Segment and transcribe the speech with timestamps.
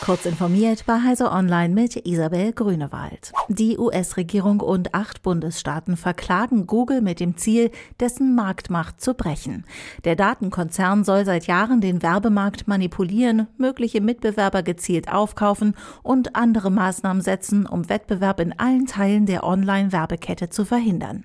[0.00, 3.32] Kurz informiert bei Heise Online mit Isabel Grünewald.
[3.48, 9.66] Die US-Regierung und acht Bundesstaaten verklagen Google mit dem Ziel, dessen Marktmacht zu brechen.
[10.04, 17.22] Der Datenkonzern soll seit Jahren den Werbemarkt manipulieren, mögliche Mitbewerber gezielt aufkaufen und andere Maßnahmen
[17.22, 21.24] setzen, um Wettbewerb in allen Teilen der Online-Werbekette zu verhindern.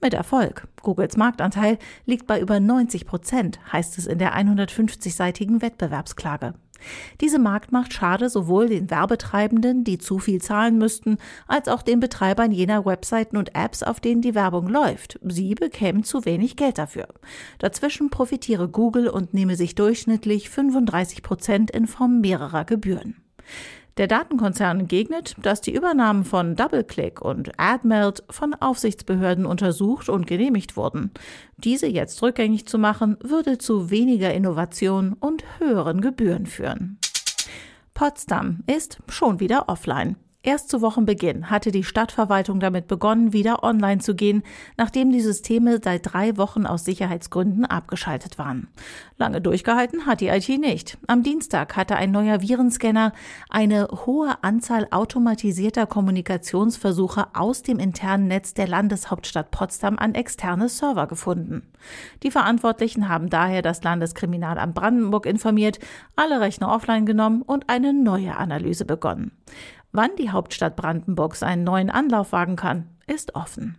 [0.00, 0.68] Mit Erfolg.
[0.82, 6.54] Googles Marktanteil liegt bei über 90 Prozent, heißt es in der 150-seitigen Wettbewerbsklage.
[7.20, 12.52] Diese Marktmacht schade sowohl den Werbetreibenden, die zu viel zahlen müssten, als auch den Betreibern
[12.52, 15.18] jener Webseiten und Apps, auf denen die Werbung läuft.
[15.22, 17.08] Sie bekämen zu wenig Geld dafür.
[17.58, 23.16] Dazwischen profitiere Google und nehme sich durchschnittlich 35 Prozent in Form mehrerer Gebühren.
[24.00, 30.74] Der Datenkonzern entgegnet, dass die Übernahmen von DoubleClick und AdMeld von Aufsichtsbehörden untersucht und genehmigt
[30.78, 31.10] wurden.
[31.58, 36.98] Diese jetzt rückgängig zu machen, würde zu weniger Innovation und höheren Gebühren führen.
[37.92, 40.16] Potsdam ist schon wieder offline.
[40.42, 44.42] Erst zu Wochenbeginn hatte die Stadtverwaltung damit begonnen, wieder online zu gehen,
[44.78, 48.68] nachdem die Systeme seit drei Wochen aus Sicherheitsgründen abgeschaltet waren.
[49.18, 50.96] Lange durchgehalten hat die IT nicht.
[51.06, 53.12] Am Dienstag hatte ein neuer Virenscanner
[53.50, 61.06] eine hohe Anzahl automatisierter Kommunikationsversuche aus dem internen Netz der Landeshauptstadt Potsdam an externe Server
[61.06, 61.64] gefunden.
[62.22, 65.80] Die Verantwortlichen haben daher das Landeskriminalamt Brandenburg informiert,
[66.16, 69.32] alle Rechner offline genommen und eine neue Analyse begonnen.
[69.92, 73.76] Wann die Hauptstadt Brandenburgs einen neuen Anlauf wagen kann, ist offen.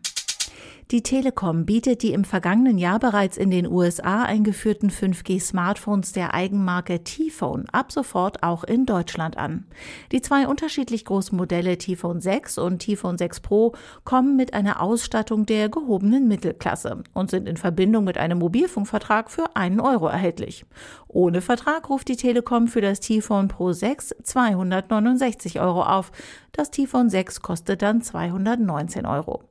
[0.91, 7.01] Die Telekom bietet die im vergangenen Jahr bereits in den USA eingeführten 5G-Smartphones der Eigenmarke
[7.01, 9.67] T-Phone ab sofort auch in Deutschland an.
[10.11, 15.45] Die zwei unterschiedlich großen Modelle T-Phone 6 und T-Phone 6 Pro kommen mit einer Ausstattung
[15.45, 20.65] der gehobenen Mittelklasse und sind in Verbindung mit einem Mobilfunkvertrag für einen Euro erhältlich.
[21.07, 26.11] Ohne Vertrag ruft die Telekom für das T-Phone Pro 6 269 Euro auf.
[26.51, 29.41] Das T-Phone 6 kostet dann 219 Euro.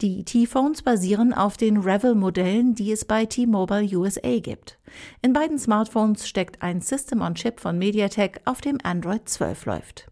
[0.00, 4.78] Die T-Phones basieren auf den Revel-Modellen, die es bei T-Mobile USA gibt.
[5.22, 10.07] In beiden Smartphones steckt ein System-on-Chip von MediaTek, auf dem Android 12 läuft.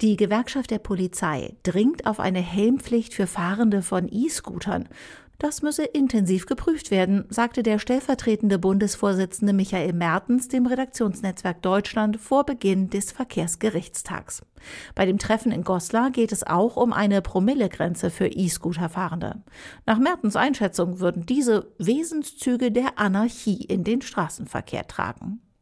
[0.00, 4.88] Die Gewerkschaft der Polizei dringt auf eine Helmpflicht für Fahrende von E-Scootern.
[5.36, 12.44] Das müsse intensiv geprüft werden, sagte der stellvertretende Bundesvorsitzende Michael Mertens dem Redaktionsnetzwerk Deutschland vor
[12.44, 14.42] Beginn des Verkehrsgerichtstags.
[14.94, 19.42] Bei dem Treffen in Goslar geht es auch um eine Promillegrenze für E-Scooter-Fahrende.
[19.84, 25.42] Nach Mertens Einschätzung würden diese Wesenszüge der Anarchie in den Straßenverkehr tragen.